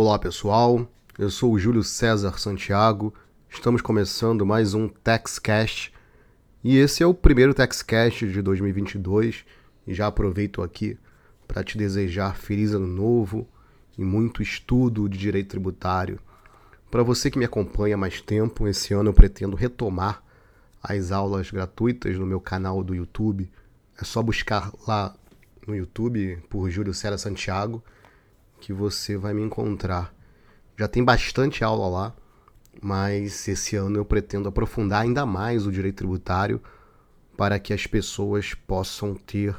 [0.00, 3.12] Olá pessoal, eu sou o Júlio César Santiago,
[3.50, 5.92] estamos começando mais um TexCast.
[6.62, 9.44] E esse é o primeiro TexCast de 2022
[9.88, 10.96] e já aproveito aqui
[11.48, 13.44] para te desejar feliz ano novo
[13.98, 16.20] e muito estudo de direito tributário.
[16.88, 20.22] Para você que me acompanha há mais tempo, esse ano eu pretendo retomar
[20.80, 23.50] as aulas gratuitas no meu canal do YouTube.
[24.00, 25.12] É só buscar lá
[25.66, 27.82] no YouTube por Júlio César Santiago
[28.60, 30.14] que você vai me encontrar.
[30.76, 32.16] Já tem bastante aula lá,
[32.80, 36.60] mas esse ano eu pretendo aprofundar ainda mais o direito tributário
[37.36, 39.56] para que as pessoas possam ter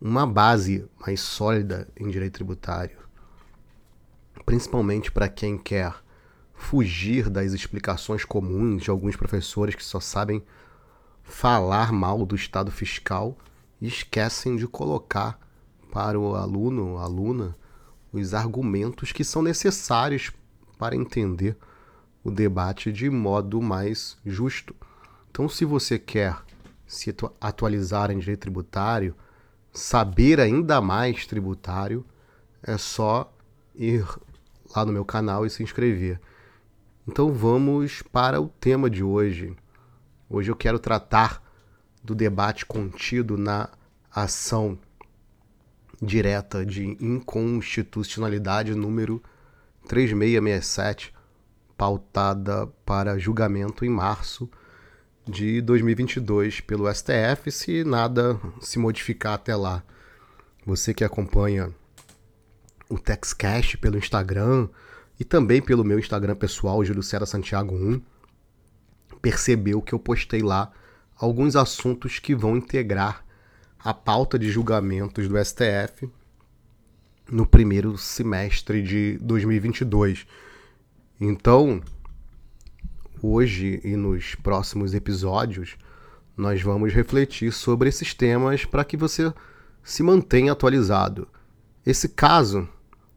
[0.00, 2.96] uma base mais sólida em direito tributário.
[4.44, 5.94] Principalmente para quem quer
[6.54, 10.42] fugir das explicações comuns de alguns professores que só sabem
[11.22, 13.36] falar mal do estado fiscal
[13.80, 15.38] e esquecem de colocar
[15.92, 17.56] para o aluno, aluna,
[18.12, 20.30] os argumentos que são necessários
[20.78, 21.56] para entender
[22.22, 24.74] o debate de modo mais justo.
[25.30, 26.36] Então, se você quer
[26.86, 29.14] se atualizar em direito tributário,
[29.72, 32.04] saber ainda mais tributário,
[32.62, 33.32] é só
[33.74, 34.04] ir
[34.74, 36.20] lá no meu canal e se inscrever.
[37.06, 39.56] Então vamos para o tema de hoje.
[40.28, 41.42] Hoje eu quero tratar
[42.02, 43.68] do debate contido na
[44.10, 44.78] ação
[46.00, 49.22] direta de inconstitucionalidade número
[49.88, 51.14] 3667,
[51.76, 54.50] pautada para julgamento em março
[55.26, 59.82] de 2022 pelo STF, se nada se modificar até lá.
[60.64, 61.72] Você que acompanha
[62.88, 64.68] o TextCast pelo Instagram
[65.20, 68.00] e também pelo meu Instagram pessoal, Júlio Cera Santiago 1,
[69.20, 70.70] percebeu que eu postei lá
[71.16, 73.24] alguns assuntos que vão integrar
[73.78, 76.10] a pauta de julgamentos do STF
[77.30, 80.26] no primeiro semestre de 2022.
[81.20, 81.80] Então,
[83.22, 85.76] hoje e nos próximos episódios,
[86.36, 89.32] nós vamos refletir sobre esses temas para que você
[89.82, 91.28] se mantenha atualizado.
[91.86, 92.68] Esse caso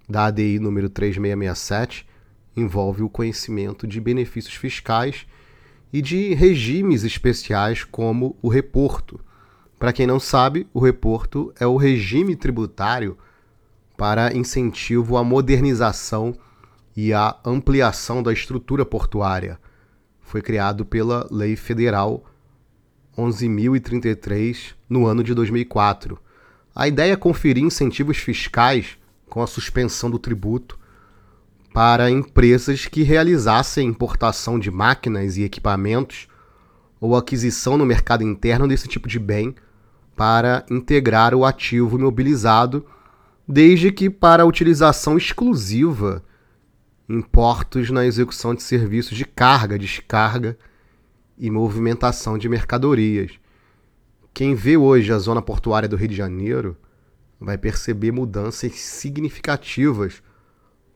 [0.07, 2.07] da ADI número 3667
[2.55, 5.25] envolve o conhecimento de benefícios fiscais
[5.91, 9.19] e de regimes especiais como o reporto
[9.81, 13.17] para quem não sabe, o reporto é o regime tributário
[13.97, 16.37] para incentivo à modernização
[16.95, 19.59] e à ampliação da estrutura portuária.
[20.19, 22.23] Foi criado pela Lei Federal
[23.17, 26.19] 11.033 no ano de 2004.
[26.75, 30.77] A ideia é conferir incentivos fiscais com a suspensão do tributo
[31.73, 36.27] para empresas que realizassem importação de máquinas e equipamentos
[36.99, 39.55] ou aquisição no mercado interno desse tipo de bem
[40.21, 42.85] para integrar o ativo imobilizado,
[43.47, 46.23] desde que para utilização exclusiva
[47.09, 50.55] em portos na execução de serviços de carga, descarga
[51.35, 53.31] e movimentação de mercadorias.
[54.31, 56.77] Quem vê hoje a zona portuária do Rio de Janeiro
[57.39, 60.21] vai perceber mudanças significativas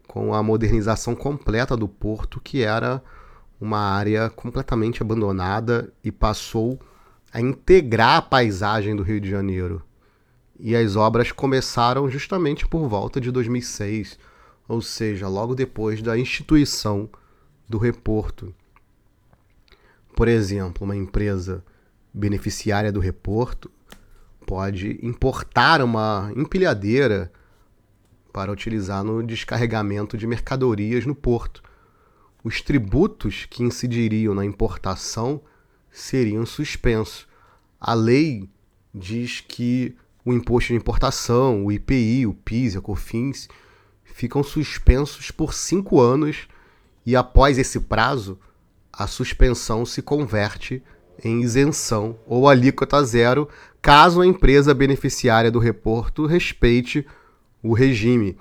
[0.08, 3.02] com a modernização completa do porto, que era
[3.60, 6.80] uma área completamente abandonada e passou
[7.36, 9.84] a integrar a paisagem do Rio de Janeiro.
[10.58, 14.18] E as obras começaram justamente por volta de 2006,
[14.70, 17.10] ou seja, logo depois da instituição
[17.68, 18.56] do reporto.
[20.16, 21.62] Por exemplo, uma empresa
[22.14, 23.70] beneficiária do reporto
[24.48, 27.30] pode importar uma empilhadeira
[28.32, 31.62] para utilizar no descarregamento de mercadorias no porto.
[32.42, 35.42] Os tributos que incidiriam na importação
[35.96, 37.26] seriam suspensos.
[37.80, 38.50] A lei
[38.94, 43.48] diz que o imposto de importação, o IPI, o PIS a COFINS
[44.04, 46.48] ficam suspensos por cinco anos
[47.06, 48.40] e após esse prazo,
[48.92, 50.84] a suspensão se converte
[51.24, 53.48] em isenção ou alíquota zero,
[53.82, 57.06] caso a empresa beneficiária do reporto respeite
[57.62, 58.38] o regime.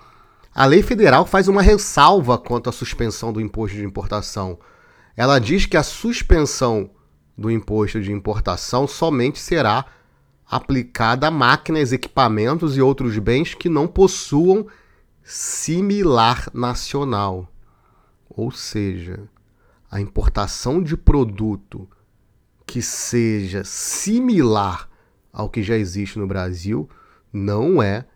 [0.55, 4.59] A lei federal faz uma ressalva quanto à suspensão do imposto de importação.
[5.17, 6.91] Ela diz que a suspensão
[7.37, 9.87] do imposto de importação somente será
[10.47, 14.67] aplicada a máquinas, equipamentos e outros bens que não possuam
[15.23, 17.51] similar nacional.
[18.29, 19.29] Ou seja,
[19.91, 21.89] a importação de produto
[22.67, 24.89] que seja similar
[25.33, 26.89] ao que já existe no Brasil
[27.33, 28.07] não é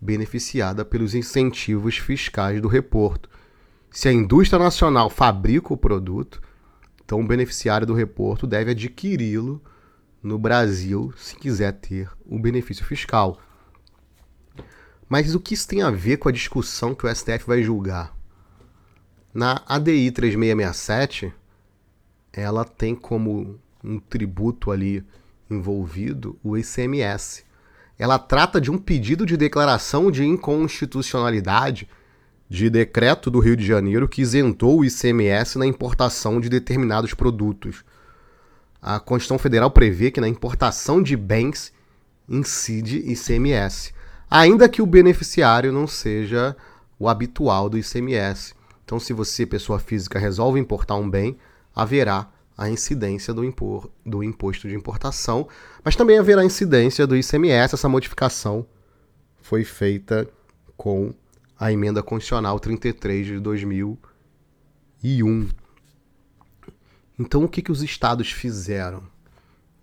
[0.00, 3.30] beneficiada pelos incentivos fiscais do reporto.
[3.90, 6.40] Se a indústria nacional fabrica o produto,
[7.12, 9.62] então, o beneficiário do reporto deve adquiri-lo
[10.22, 13.38] no Brasil se quiser ter o benefício fiscal.
[15.06, 18.16] Mas o que isso tem a ver com a discussão que o STF vai julgar?
[19.34, 21.34] Na ADI 3667,
[22.32, 25.04] ela tem como um tributo ali
[25.50, 27.44] envolvido o ICMS.
[27.98, 31.86] Ela trata de um pedido de declaração de inconstitucionalidade
[32.52, 37.82] de decreto do Rio de Janeiro que isentou o ICMS na importação de determinados produtos.
[38.80, 41.72] A Constituição Federal prevê que na importação de bens
[42.28, 43.94] incide ICMS,
[44.30, 46.54] ainda que o beneficiário não seja
[46.98, 48.52] o habitual do ICMS.
[48.84, 51.38] Então, se você, pessoa física, resolve importar um bem,
[51.74, 55.48] haverá a incidência do, impor, do imposto de importação,
[55.82, 57.74] mas também haverá incidência do ICMS.
[57.74, 58.66] Essa modificação
[59.40, 60.28] foi feita
[60.76, 61.14] com
[61.62, 65.48] a emenda constitucional 33 de 2001.
[67.16, 69.04] Então, o que, que os estados fizeram?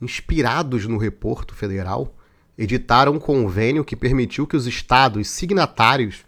[0.01, 2.13] Inspirados no reporto federal,
[2.57, 6.25] editaram um convênio que permitiu que os estados signatários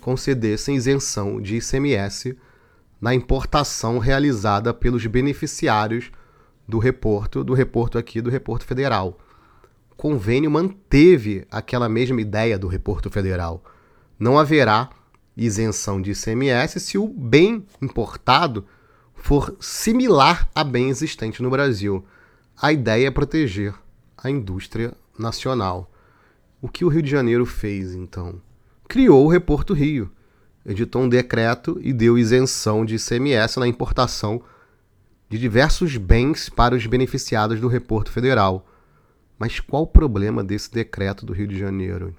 [0.00, 2.38] concedessem isenção de ICMS
[3.00, 6.12] na importação realizada pelos beneficiários
[6.68, 9.18] do reporto, do reporto aqui do reporto federal.
[9.90, 13.64] O convênio manteve aquela mesma ideia do reporto federal.
[14.22, 14.88] Não haverá
[15.36, 18.64] isenção de ICMS se o bem importado
[19.16, 22.04] for similar a bem existente no Brasil.
[22.56, 23.74] A ideia é proteger
[24.16, 25.90] a indústria nacional.
[26.60, 28.40] O que o Rio de Janeiro fez então?
[28.86, 30.08] criou o Reporto Rio,
[30.64, 34.40] editou um decreto e deu isenção de ICMS na importação
[35.28, 38.64] de diversos bens para os beneficiados do Reporto Federal.
[39.36, 42.14] Mas qual o problema desse decreto do Rio de Janeiro?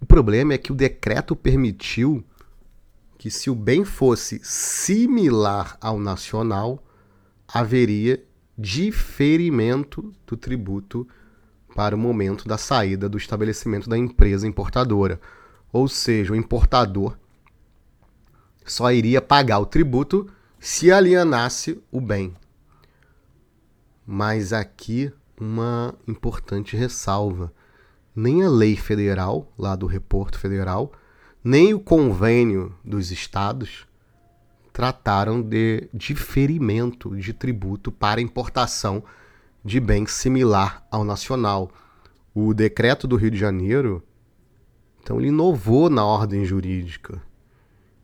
[0.00, 2.24] O problema é que o decreto permitiu
[3.18, 6.82] que, se o bem fosse similar ao nacional,
[7.46, 8.24] haveria
[8.56, 11.06] diferimento do tributo
[11.74, 15.20] para o momento da saída do estabelecimento da empresa importadora.
[15.72, 17.16] Ou seja, o importador
[18.64, 20.26] só iria pagar o tributo
[20.58, 22.34] se alienasse o bem.
[24.06, 27.52] Mas aqui uma importante ressalva:
[28.14, 30.92] nem a lei federal, lá do Reporto Federal,
[31.42, 33.86] nem o convênio dos estados
[34.72, 39.02] trataram de diferimento de tributo para importação
[39.64, 41.70] de bem similar ao nacional.
[42.34, 44.02] O decreto do Rio de Janeiro,
[45.02, 47.22] então, ele inovou na ordem jurídica.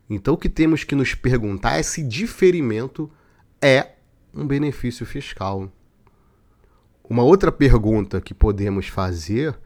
[0.08, 3.10] Então, o que temos que nos perguntar é se diferimento
[3.60, 3.92] é
[4.34, 5.70] um benefício fiscal.
[7.08, 9.56] Uma outra pergunta que podemos fazer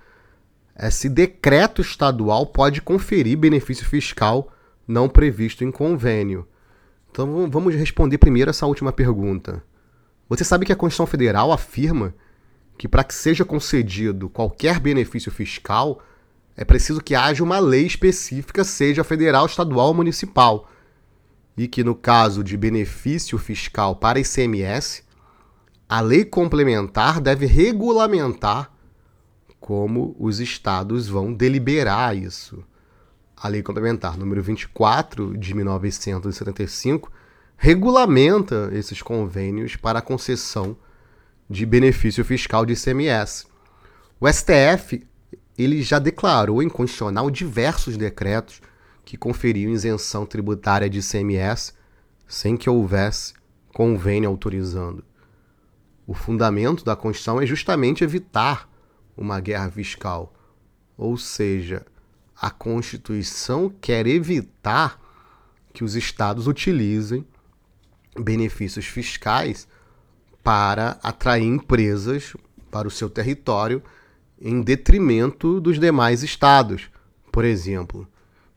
[0.82, 4.50] é se decreto estadual pode conferir benefício fiscal
[4.88, 6.48] não previsto em convênio.
[7.10, 9.62] Então vamos responder primeiro essa última pergunta.
[10.26, 12.14] Você sabe que a Constituição Federal afirma
[12.78, 16.00] que para que seja concedido qualquer benefício fiscal,
[16.56, 20.70] é preciso que haja uma lei específica, seja federal, estadual ou municipal.
[21.58, 25.02] E que no caso de benefício fiscal para ICMS,
[25.86, 28.72] a lei complementar deve regulamentar
[29.60, 32.64] como os estados vão deliberar isso.
[33.36, 37.12] A lei complementar número 24 de 1975
[37.56, 40.76] regulamenta esses convênios para a concessão
[41.48, 43.46] de benefício fiscal de ICMS.
[44.18, 45.06] O STF
[45.58, 48.62] ele já declarou inconstitucional diversos decretos
[49.04, 51.74] que conferiam isenção tributária de ICMS
[52.26, 53.34] sem que houvesse
[53.74, 55.04] convênio autorizando.
[56.06, 58.68] O fundamento da Constituição é justamente evitar
[59.20, 60.32] uma guerra fiscal.
[60.96, 61.84] Ou seja,
[62.34, 64.98] a Constituição quer evitar
[65.72, 67.24] que os estados utilizem
[68.18, 69.68] benefícios fiscais
[70.42, 72.34] para atrair empresas
[72.70, 73.82] para o seu território
[74.40, 76.90] em detrimento dos demais estados.
[77.30, 78.08] Por exemplo,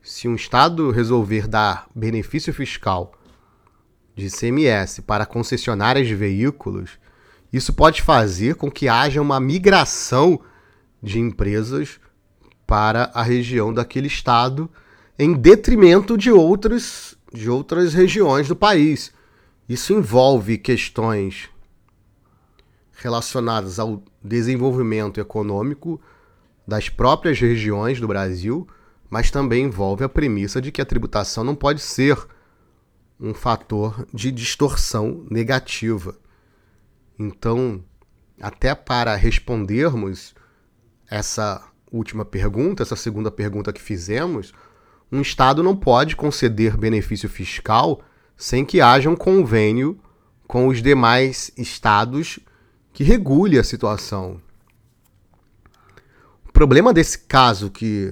[0.02, 3.14] se um estado resolver dar benefício fiscal
[4.16, 6.98] de CMS para concessionárias de veículos,
[7.52, 10.40] isso pode fazer com que haja uma migração
[11.04, 12.00] de empresas
[12.66, 14.70] para a região daquele estado
[15.20, 19.12] em detrimento de outras, de outras regiões do país.
[19.68, 21.50] Isso envolve questões
[22.94, 26.00] relacionadas ao desenvolvimento econômico
[26.66, 28.66] das próprias regiões do Brasil,
[29.10, 32.18] mas também envolve a premissa de que a tributação não pode ser
[33.20, 36.18] um fator de distorção negativa.
[37.20, 37.84] Então,
[38.42, 40.34] até para respondermos
[41.14, 44.52] essa última pergunta, essa segunda pergunta que fizemos,
[45.12, 48.02] um Estado não pode conceder benefício fiscal
[48.36, 50.00] sem que haja um convênio
[50.48, 52.40] com os demais estados
[52.92, 54.42] que regule a situação.
[56.50, 58.12] O problema desse caso que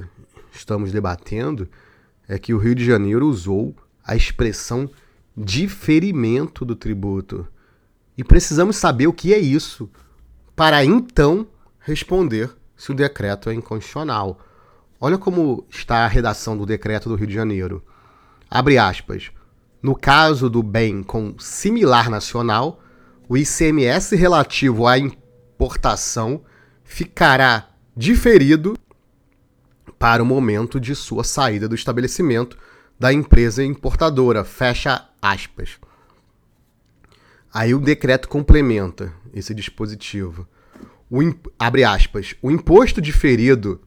[0.51, 1.67] estamos debatendo
[2.27, 4.88] é que o Rio de Janeiro usou a expressão
[5.36, 7.48] diferimento do tributo.
[8.15, 9.89] E precisamos saber o que é isso,
[10.55, 11.48] para então
[11.79, 14.40] responder se o decreto é inconstitucional.
[15.00, 17.86] Olha como está a redação do decreto do Rio de Janeiro.
[18.50, 19.30] Abre aspas.
[19.84, 22.82] No caso do bem com similar nacional,
[23.30, 26.42] o ICMS relativo à importação
[26.84, 28.76] ficará diferido
[30.00, 32.58] para o momento de sua saída do estabelecimento
[33.00, 34.44] da empresa importadora.
[34.44, 35.78] Fecha aspas.
[37.54, 40.48] Aí o decreto complementa esse dispositivo.
[41.12, 41.20] O,
[41.60, 42.34] abre aspas.
[42.41, 43.82] O imposto diferido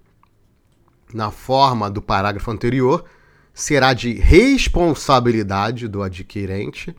[1.14, 3.06] na forma do parágrafo anterior
[3.54, 6.94] será de responsabilidade do adquirente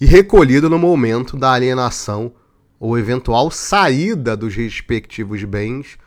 [0.00, 2.32] e recolhido no momento da alienação
[2.80, 5.98] ou eventual saída dos respectivos bens,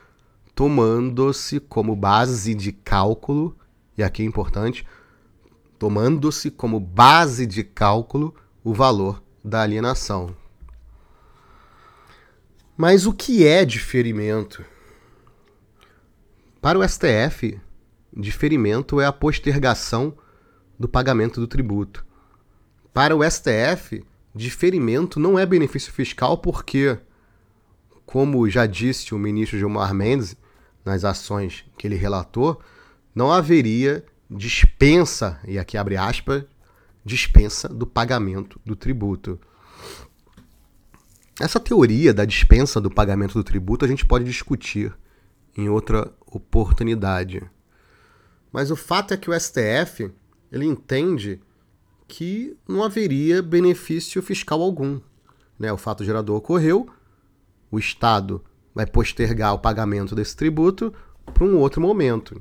[0.56, 3.56] tomando-se como base de cálculo,
[3.98, 4.88] e aqui é importante,
[5.78, 10.41] tomando-se como base de cálculo o valor da alienação.
[12.76, 14.64] Mas o que é diferimento?
[16.62, 17.60] Para o STF,
[18.16, 20.16] diferimento é a postergação
[20.80, 22.06] do pagamento do tributo.
[22.94, 26.98] Para o STF, diferimento não é benefício fiscal porque,
[28.06, 30.36] como já disse o ministro Gilmar Mendes
[30.84, 32.62] nas ações que ele relatou,
[33.14, 36.44] não haveria dispensa, e aqui abre aspas,
[37.04, 39.40] dispensa do pagamento do tributo.
[41.42, 44.96] Essa teoria da dispensa do pagamento do tributo a gente pode discutir
[45.58, 47.42] em outra oportunidade.
[48.52, 50.12] Mas o fato é que o STF
[50.52, 51.42] ele entende
[52.08, 55.02] que não haveria benefício fiscal algum.
[55.58, 55.74] Né?
[55.74, 56.88] O fato gerador ocorreu,
[57.72, 58.44] o Estado
[58.76, 60.94] vai postergar o pagamento desse tributo
[61.34, 62.40] para um outro momento.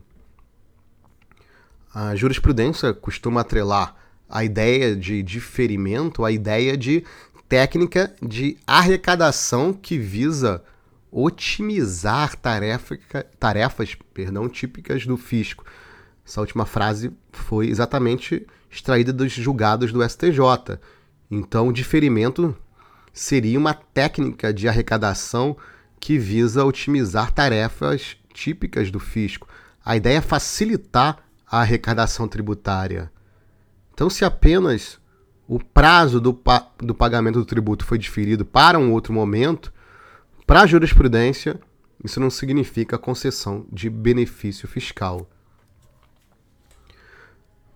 [1.94, 3.96] A jurisprudência costuma atrelar
[4.30, 7.02] a ideia de diferimento à ideia de
[7.50, 10.62] técnica de arrecadação que visa
[11.10, 12.96] otimizar tarefa,
[13.40, 15.64] tarefas perdão, típicas do fisco.
[16.24, 20.78] Essa última frase foi exatamente extraída dos julgados do STJ.
[21.28, 22.56] Então, o diferimento
[23.12, 25.56] seria uma técnica de arrecadação
[25.98, 29.48] que visa otimizar tarefas típicas do fisco.
[29.84, 33.10] A ideia é facilitar a arrecadação tributária.
[33.92, 34.99] Então, se apenas
[35.50, 39.72] o prazo do, pa do pagamento do tributo foi diferido para um outro momento,
[40.46, 41.58] para a jurisprudência,
[42.04, 45.28] isso não significa concessão de benefício fiscal.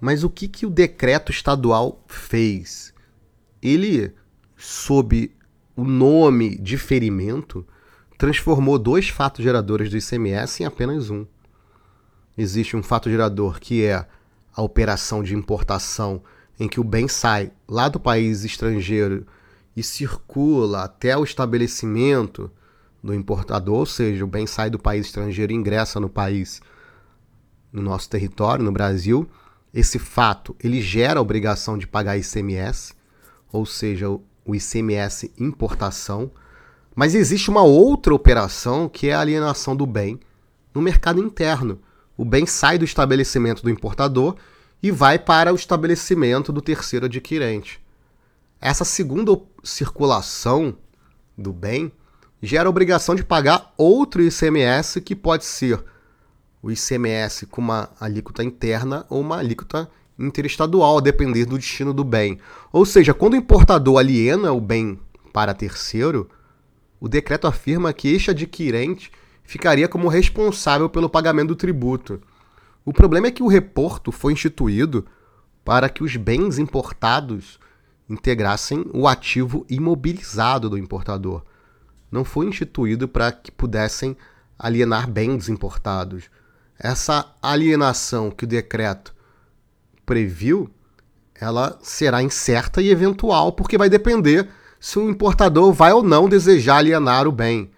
[0.00, 2.94] Mas o que, que o decreto estadual fez?
[3.60, 4.14] Ele,
[4.56, 5.34] sob
[5.74, 7.66] o nome de ferimento,
[8.16, 11.26] transformou dois fatos geradores do ICMS em apenas um.
[12.38, 14.06] Existe um fato gerador que é
[14.54, 16.22] a operação de importação
[16.58, 19.26] em que o bem sai lá do país estrangeiro
[19.76, 22.50] e circula até o estabelecimento
[23.02, 26.60] do importador, ou seja, o bem sai do país estrangeiro e ingressa no país,
[27.72, 29.28] no nosso território, no Brasil,
[29.74, 32.94] esse fato ele gera a obrigação de pagar ICMS,
[33.52, 36.30] ou seja, o ICMS importação,
[36.94, 40.20] mas existe uma outra operação que é a alienação do bem
[40.72, 41.80] no mercado interno.
[42.16, 44.36] O bem sai do estabelecimento do importador
[44.84, 47.80] e vai para o estabelecimento do terceiro adquirente.
[48.60, 50.76] Essa segunda circulação
[51.38, 51.90] do bem
[52.42, 55.82] gera a obrigação de pagar outro ICMS que pode ser
[56.62, 62.04] o ICMS com uma alíquota interna ou uma alíquota interestadual, a depender do destino do
[62.04, 62.38] bem.
[62.70, 65.00] Ou seja, quando o importador aliena o bem
[65.32, 66.28] para terceiro,
[67.00, 69.10] o decreto afirma que este adquirente
[69.44, 72.20] ficaria como responsável pelo pagamento do tributo.
[72.84, 75.06] O problema é que o reporto foi instituído
[75.64, 77.58] para que os bens importados
[78.08, 81.42] integrassem o ativo imobilizado do importador.
[82.10, 84.16] Não foi instituído para que pudessem
[84.58, 86.28] alienar bens importados
[86.78, 89.14] essa alienação que o decreto
[90.04, 90.68] previu,
[91.34, 94.48] ela será incerta e eventual, porque vai depender
[94.78, 97.70] se o importador vai ou não desejar alienar o bem.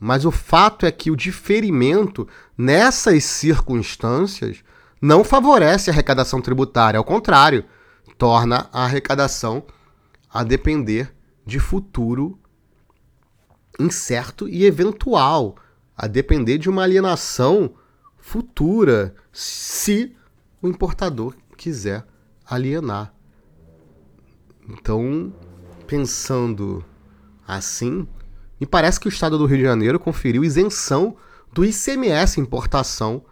[0.00, 2.26] Mas o fato é que o diferimento
[2.56, 4.64] nessas circunstâncias
[5.00, 7.66] não favorece a arrecadação tributária, ao contrário,
[8.16, 9.62] torna a arrecadação
[10.32, 11.14] a depender
[11.44, 12.38] de futuro
[13.78, 15.56] incerto e eventual,
[15.96, 17.74] a depender de uma alienação
[18.16, 20.16] futura se
[20.62, 22.06] o importador quiser
[22.44, 23.12] alienar.
[24.68, 25.32] Então,
[25.86, 26.84] pensando
[27.46, 28.06] assim,
[28.60, 31.16] me parece que o estado do Rio de Janeiro conferiu isenção
[31.52, 33.24] do ICMS importação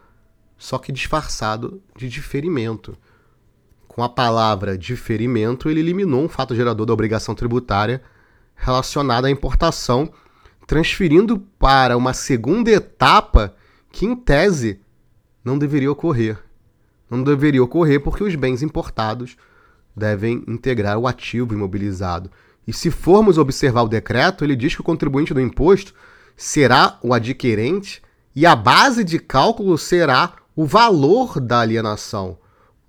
[0.59, 2.99] só que disfarçado de diferimento.
[3.87, 8.03] Com a palavra diferimento, ele eliminou um fato gerador da obrigação tributária
[8.57, 10.13] relacionada à importação,
[10.67, 13.55] transferindo para uma segunda etapa
[13.93, 14.81] que, em tese,
[15.45, 16.39] não deveria ocorrer.
[17.09, 19.37] Não deveria ocorrer porque os bens importados
[19.97, 22.31] devem integrar o ativo imobilizado.
[22.69, 25.95] E se formos observar o decreto, ele diz que o contribuinte do imposto
[26.37, 28.03] será o adquirente
[28.37, 32.37] e a base de cálculo será o valor da alienação.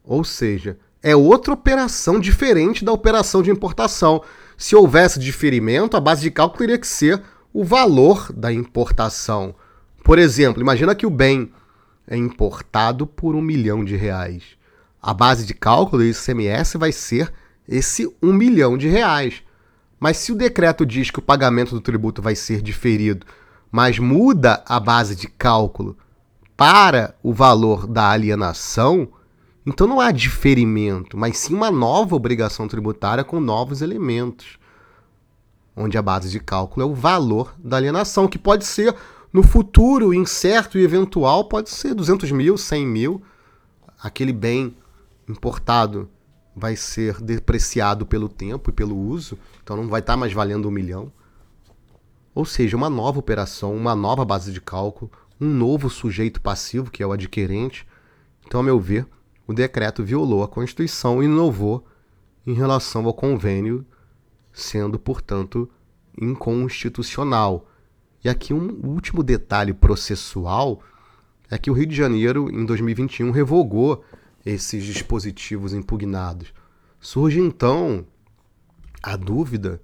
[0.03, 4.21] Ou seja, é outra operação diferente da operação de importação.
[4.57, 9.55] Se houvesse diferimento, a base de cálculo teria que ser o valor da importação.
[10.03, 11.53] Por exemplo, imagina que o bem
[12.05, 14.43] é importado por um milhão de reais.
[15.01, 17.31] A base de cálculo do ICMS vai ser
[17.65, 19.41] esse um milhão de reais.
[19.99, 23.25] Mas se o decreto diz que o pagamento do tributo vai ser diferido,
[23.71, 25.97] mas muda a base de cálculo
[26.55, 29.09] para o valor da alienação,
[29.65, 34.57] então não há diferimento, mas sim uma nova obrigação tributária com novos elementos,
[35.75, 38.95] onde a base de cálculo é o valor da alienação, que pode ser
[39.31, 43.21] no futuro incerto e eventual, pode ser 200 mil, 100 mil.
[44.01, 44.75] Aquele bem
[45.27, 46.09] importado
[46.59, 50.71] vai ser depreciado pelo tempo e pelo uso, então não vai estar mais valendo um
[50.71, 51.11] milhão.
[52.35, 57.01] Ou seja, uma nova operação, uma nova base de cálculo, um novo sujeito passivo, que
[57.01, 57.87] é o adquirente.
[58.45, 59.07] Então, a meu ver,
[59.47, 61.85] o decreto violou a Constituição e inovou
[62.45, 63.85] em relação ao convênio,
[64.51, 65.69] sendo, portanto,
[66.21, 67.67] inconstitucional.
[68.23, 70.83] E aqui um último detalhe processual
[71.49, 74.03] é que o Rio de Janeiro, em 2021, revogou
[74.49, 76.53] esses dispositivos impugnados.
[76.99, 78.05] Surge então
[79.01, 79.81] a dúvida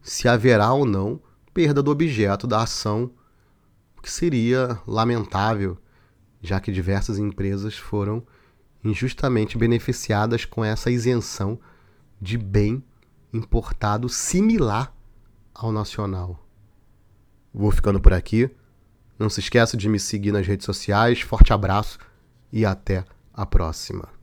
[0.00, 1.20] se haverá ou não
[1.52, 3.10] perda do objeto da ação,
[3.96, 5.76] o que seria lamentável,
[6.40, 8.24] já que diversas empresas foram
[8.82, 11.58] injustamente beneficiadas com essa isenção
[12.20, 12.82] de bem
[13.32, 14.94] importado similar
[15.52, 16.46] ao nacional.
[17.52, 18.48] Vou ficando por aqui.
[19.18, 21.20] Não se esqueça de me seguir nas redes sociais.
[21.20, 21.98] Forte abraço
[22.52, 23.04] e até
[23.38, 24.17] a próxima.